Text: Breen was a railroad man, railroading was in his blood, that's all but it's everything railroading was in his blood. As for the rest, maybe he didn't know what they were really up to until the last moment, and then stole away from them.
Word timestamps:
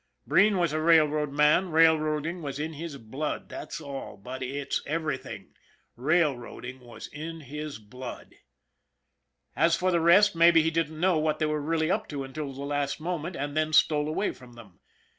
Breen 0.25 0.57
was 0.57 0.73
a 0.73 0.81
railroad 0.81 1.31
man, 1.31 1.69
railroading 1.69 2.41
was 2.41 2.57
in 2.59 2.73
his 2.73 2.97
blood, 2.97 3.49
that's 3.49 3.79
all 3.79 4.17
but 4.17 4.41
it's 4.41 4.81
everything 4.87 5.49
railroading 5.95 6.79
was 6.79 7.05
in 7.05 7.41
his 7.41 7.77
blood. 7.77 8.33
As 9.55 9.75
for 9.75 9.91
the 9.91 10.01
rest, 10.01 10.35
maybe 10.35 10.63
he 10.63 10.71
didn't 10.71 10.99
know 10.99 11.19
what 11.19 11.37
they 11.37 11.45
were 11.45 11.61
really 11.61 11.91
up 11.91 12.09
to 12.09 12.23
until 12.23 12.51
the 12.51 12.63
last 12.63 12.99
moment, 12.99 13.35
and 13.35 13.55
then 13.55 13.73
stole 13.73 14.09
away 14.09 14.31
from 14.31 14.53
them. 14.53 14.79